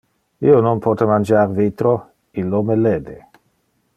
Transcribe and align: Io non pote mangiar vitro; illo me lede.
Io 0.45 0.61
non 0.67 0.79
pote 0.85 1.07
mangiar 1.11 1.51
vitro; 1.59 1.93
illo 2.45 2.65
me 2.71 2.81
lede. 2.87 3.21